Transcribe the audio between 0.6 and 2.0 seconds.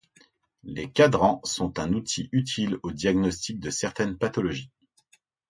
Ces quadrants sont un